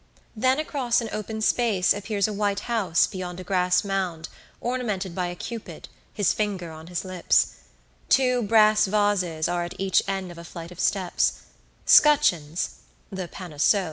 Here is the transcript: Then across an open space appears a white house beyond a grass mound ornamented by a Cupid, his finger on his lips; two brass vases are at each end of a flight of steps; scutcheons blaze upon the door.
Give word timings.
Then 0.35 0.57
across 0.59 0.99
an 0.99 1.09
open 1.11 1.41
space 1.41 1.93
appears 1.93 2.27
a 2.27 2.33
white 2.33 2.61
house 2.61 3.05
beyond 3.05 3.39
a 3.39 3.43
grass 3.43 3.83
mound 3.83 4.29
ornamented 4.59 5.13
by 5.13 5.27
a 5.27 5.35
Cupid, 5.35 5.89
his 6.11 6.33
finger 6.33 6.71
on 6.71 6.87
his 6.87 7.05
lips; 7.05 7.53
two 8.09 8.41
brass 8.41 8.87
vases 8.87 9.47
are 9.47 9.63
at 9.63 9.75
each 9.77 10.01
end 10.07 10.31
of 10.31 10.39
a 10.39 10.43
flight 10.43 10.71
of 10.71 10.79
steps; 10.79 11.41
scutcheons 11.85 12.77
blaze 13.11 13.25
upon 13.25 13.51
the 13.51 13.57
door. 13.73 13.79